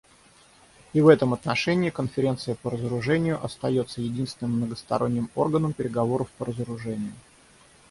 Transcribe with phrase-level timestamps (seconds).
[0.95, 7.13] И в этом отношении Конференция по разоружению остается единственным многосторонним органом переговоров по разоружению.